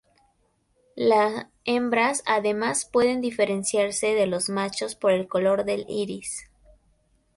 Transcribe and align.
La 0.95 1.51
hembras 1.63 2.23
además 2.25 2.89
pueden 2.91 3.21
diferenciarse 3.21 4.15
de 4.15 4.25
los 4.25 4.49
machos 4.49 4.95
por 4.95 5.11
el 5.11 5.27
color 5.27 5.63
del 5.63 5.85
iris. 5.87 6.49